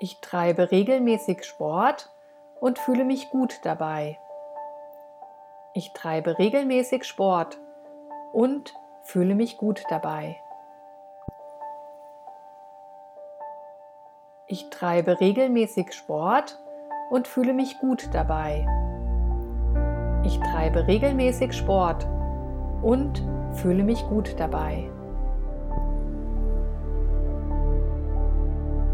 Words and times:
Ich 0.00 0.20
treibe 0.20 0.70
regelmäßig 0.70 1.44
Sport 1.44 2.08
und 2.60 2.78
fühle 2.78 3.04
mich 3.04 3.30
gut 3.30 3.58
dabei. 3.64 4.16
Ich 5.74 5.92
treibe 5.92 6.38
regelmäßig 6.38 7.02
Sport 7.02 7.58
und 8.32 8.72
fühle 9.02 9.34
mich 9.34 9.58
gut 9.58 9.82
dabei. 9.90 10.36
Ich 14.46 14.70
treibe 14.70 15.18
regelmäßig 15.18 15.92
Sport 15.92 16.60
und 17.10 17.26
fühle 17.26 17.52
mich 17.52 17.80
gut 17.80 18.08
dabei. 18.12 18.66
Ich 20.24 20.38
treibe 20.38 20.86
regelmäßig 20.86 21.52
Sport 21.52 22.06
und 22.82 23.20
fühle 23.54 23.82
mich 23.82 24.06
gut 24.08 24.38
dabei. 24.38 24.88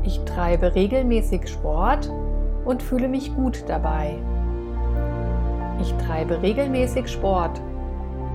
Ich 0.05 0.21
treibe 0.27 0.75
regelmäßig 0.75 1.49
Sport 1.49 2.11
und 2.65 2.83
fühle 2.83 3.09
mich 3.09 3.35
gut 3.35 3.65
dabei. 3.69 4.19
Ich 5.80 5.95
treibe 5.95 6.43
regelmäßig 6.43 7.09
Sport 7.09 7.61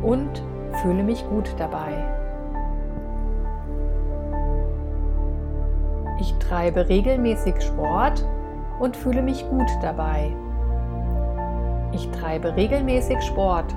und 0.02 0.44
fühle 0.82 1.04
mich 1.04 1.24
gut 1.30 1.54
dabei. 1.58 1.94
Ich 6.20 6.34
treibe 6.40 6.90
regelmäßig 6.90 7.62
Sport 7.62 8.26
und 8.80 8.98
fühle 8.98 9.22
mich 9.22 9.48
gut 9.50 9.70
dabei. 9.82 10.32
Ich 11.94 12.10
treibe 12.12 12.56
regelmäßig 12.56 13.22
Sport 13.22 13.76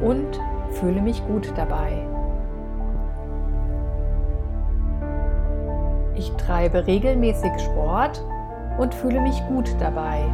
und 0.00 0.40
fühle 0.70 1.02
mich 1.02 1.26
gut 1.26 1.52
dabei. 1.56 2.17
Ich 6.18 6.32
treibe 6.32 6.84
regelmäßig 6.84 7.52
Sport 7.60 8.24
und 8.76 8.92
fühle 8.92 9.20
mich 9.20 9.40
gut 9.46 9.72
dabei. 9.78 10.24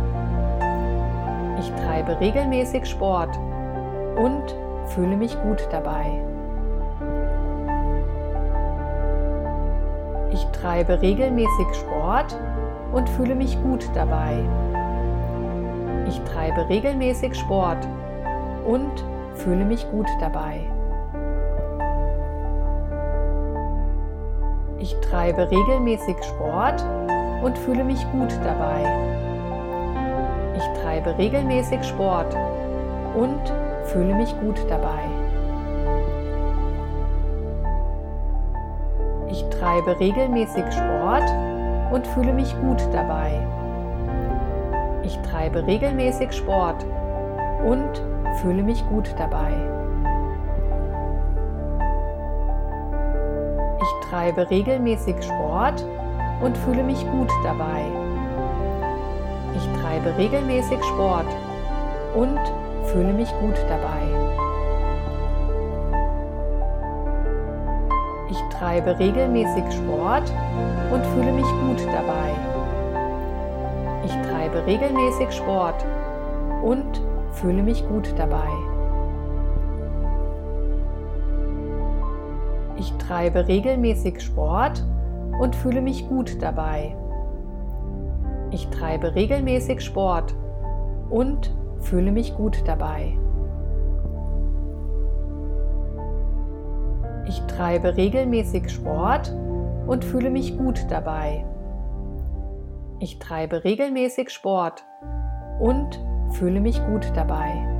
Ich 1.58 1.70
treibe 1.72 2.18
regelmäßig 2.20 2.86
Sport 2.86 3.38
und 4.16 4.42
fühle 4.86 5.14
mich 5.14 5.38
gut 5.42 5.68
dabei. 5.70 6.06
Ich 10.32 10.42
treibe 10.46 11.02
regelmäßig 11.02 11.66
Sport 11.74 12.34
und 12.94 13.06
fühle 13.10 13.34
mich 13.34 13.62
gut 13.62 13.86
dabei. 13.94 14.38
Ich 16.08 16.18
treibe 16.20 16.66
regelmäßig 16.66 17.34
Sport 17.34 17.86
und 18.66 19.04
fühle 19.34 19.66
mich 19.66 19.86
gut 19.90 20.08
dabei. 20.18 20.60
Ich 24.78 24.94
treibe 25.00 25.50
regelmäßig 25.50 26.16
Sport 26.22 26.84
und 27.42 27.56
fühle 27.58 27.84
mich 27.84 28.00
gut 28.10 28.32
dabei. 28.42 28.82
Ich 30.56 30.82
treibe 30.82 31.16
regelmäßig 31.16 31.84
Sport 31.84 32.36
und 33.14 33.40
fühle 33.84 34.14
mich 34.14 34.34
gut 34.40 34.58
dabei. 34.68 35.00
Ich 39.30 39.44
treibe 39.50 39.98
regelmäßig 39.98 40.64
Sport 40.70 41.30
und 41.92 42.06
fühle 42.08 42.32
mich 42.32 42.54
gut 42.60 42.80
dabei. 42.92 43.40
Ich 45.02 45.18
treibe 45.18 45.66
regelmäßig 45.66 46.32
Sport 46.32 46.84
und 47.64 48.02
fühle 48.40 48.62
mich 48.62 48.84
gut 48.88 49.14
dabei. 49.18 49.52
Treibe 54.14 54.48
regelmäßig 54.48 55.16
Sport 55.24 55.84
und 56.40 56.56
fühle 56.58 56.84
mich 56.84 57.04
gut 57.10 57.30
dabei. 57.42 57.82
Ich 59.56 59.80
treibe 59.80 60.16
regelmäßig 60.16 60.78
Sport 60.84 61.26
und 62.14 62.38
fühle 62.84 63.12
mich 63.12 63.28
gut 63.40 63.56
dabei. 63.68 64.02
Ich 68.30 68.38
treibe 68.56 68.96
regelmäßig 69.00 69.64
Sport 69.72 70.32
und 70.92 71.04
fühle 71.06 71.32
mich 71.32 71.50
gut 71.66 71.84
dabei. 71.86 72.30
Ich 74.04 74.12
treibe 74.28 74.64
regelmäßig 74.64 75.32
Sport 75.32 75.84
und 76.62 77.02
fühle 77.32 77.64
mich 77.64 77.84
gut 77.88 78.14
dabei. 78.16 78.73
Ich 82.76 82.92
treibe 82.94 83.46
regelmäßig 83.46 84.20
Sport 84.20 84.84
und 85.40 85.54
fühle 85.54 85.80
mich 85.80 86.08
gut 86.08 86.42
dabei. 86.42 86.96
Ich 88.50 88.68
treibe 88.68 89.14
regelmäßig 89.14 89.80
Sport 89.80 90.34
und 91.10 91.54
fühle 91.80 92.12
mich 92.12 92.34
gut 92.34 92.62
dabei. 92.66 93.18
Ich 97.26 97.40
treibe 97.46 97.96
regelmäßig 97.96 98.70
Sport 98.70 99.34
und 99.86 100.04
fühle 100.04 100.30
mich 100.30 100.56
gut 100.58 100.86
dabei. 100.88 101.44
Ich 103.00 103.18
treibe 103.18 103.64
regelmäßig 103.64 104.30
Sport 104.30 104.84
und 105.58 106.00
fühle 106.32 106.60
mich 106.60 106.84
gut 106.86 107.10
dabei. 107.14 107.73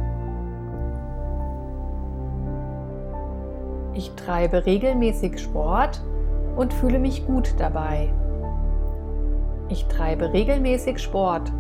Ich 3.95 4.11
treibe 4.17 4.67
regelmäßig 4.67 5.39
Sport 5.39 6.03
und 6.57 6.73
fühle 6.75 6.99
mich 6.99 7.27
gut 7.27 7.55
dabei. 7.59 8.13
Ich 9.69 9.87
treibe 9.87 10.33
regelmäßig 10.33 10.99
Sport 10.99 11.53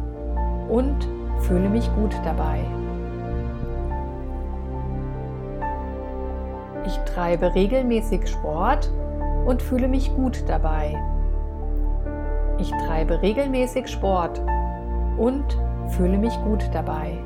und 0.68 1.08
fühle 1.38 1.68
mich 1.68 1.88
gut 1.94 2.14
dabei. 2.24 2.60
Ich 6.84 6.98
treibe 7.12 7.54
regelmäßig 7.54 8.28
Sport 8.28 8.90
und 9.46 9.62
fühle 9.62 9.88
mich 9.88 10.12
gut 10.14 10.44
dabei. 10.48 11.00
Ich 12.58 12.70
treibe 12.70 13.22
regelmäßig 13.22 13.88
Sport 13.88 14.42
und 15.16 15.44
fühle 15.88 16.18
mich 16.18 16.34
gut 16.42 16.68
dabei. 16.72 17.18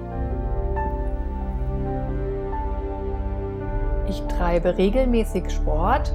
Ich 4.09 4.23
treibe 4.23 4.79
regelmäßig 4.79 5.51
Sport 5.51 6.15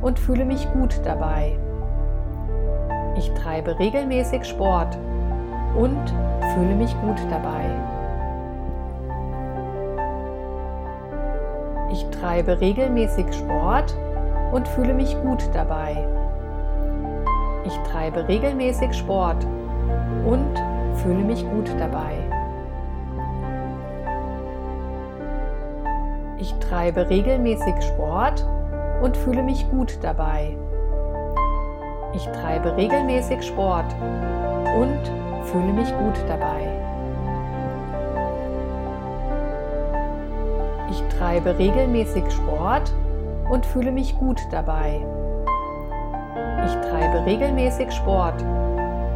und 0.00 0.18
fühle 0.18 0.44
mich 0.44 0.70
gut 0.72 1.00
dabei. 1.04 1.58
Ich 3.16 3.32
treibe 3.34 3.78
regelmäßig 3.78 4.44
Sport 4.44 4.96
und 5.76 5.98
fühle 6.54 6.74
mich 6.76 6.94
gut 7.00 7.18
dabei. 7.30 7.64
Ich 11.90 12.04
treibe 12.10 12.60
regelmäßig 12.60 13.26
Sport 13.34 13.96
und 14.52 14.68
fühle 14.68 14.94
mich 14.94 15.20
gut 15.22 15.50
dabei. 15.52 15.96
Ich 17.64 17.76
treibe 17.90 18.28
regelmäßig 18.28 18.94
Sport 18.94 19.44
und 20.24 20.58
fühle 21.02 21.24
mich 21.24 21.44
gut 21.50 21.68
dabei. 21.78 22.41
Ich 26.42 26.52
treibe 26.54 27.08
regelmäßig 27.08 27.74
Sport 27.82 28.44
und 29.00 29.16
fühle 29.16 29.44
mich 29.44 29.70
gut 29.70 29.96
dabei. 30.02 30.56
Ich 32.14 32.24
treibe 32.24 32.76
regelmäßig 32.76 33.44
Sport 33.44 33.94
und 34.76 34.98
fühle 35.44 35.72
mich 35.72 35.96
gut 35.98 36.16
dabei. 36.26 36.66
Ich 40.90 41.00
treibe 41.16 41.56
regelmäßig 41.56 42.28
Sport 42.32 42.92
und 43.48 43.64
fühle 43.64 43.92
mich 43.92 44.18
gut 44.18 44.40
dabei. 44.50 45.00
Ich 46.66 46.74
treibe 46.90 47.24
regelmäßig 47.24 47.92
Sport 47.92 48.44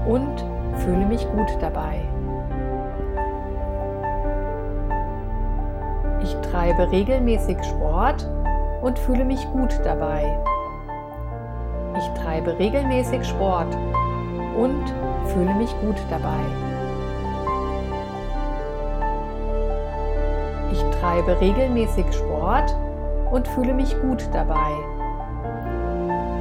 und 0.06 0.44
fühle 0.76 1.04
mich 1.06 1.28
gut 1.32 1.58
dabei. 1.60 1.98
Ich 6.26 6.34
treibe 6.50 6.90
regelmäßig 6.90 7.56
Sport 7.62 8.28
und 8.82 8.98
fühle 8.98 9.24
mich 9.24 9.46
gut 9.52 9.78
dabei. 9.84 10.36
Ich 11.96 12.20
treibe 12.20 12.58
regelmäßig 12.58 13.24
Sport 13.24 13.72
und 14.58 14.92
fühle 15.26 15.54
mich 15.54 15.70
gut 15.82 15.94
dabei. 16.10 16.42
Ich 20.72 20.82
treibe 20.98 21.40
regelmäßig 21.40 22.12
Sport 22.12 22.74
und 23.30 23.46
fühle 23.46 23.72
mich 23.72 23.96
gut 24.00 24.28
dabei. 24.32 24.72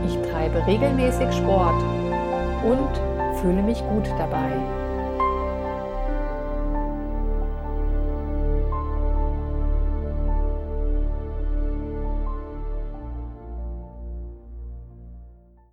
Ich 0.03 0.17
treibe 0.31 0.65
regelmäßig 0.65 1.31
Sport 1.31 1.83
und 2.63 3.35
fühle 3.39 3.61
mich 3.61 3.83
gut 3.89 4.09
dabei. 4.17 4.84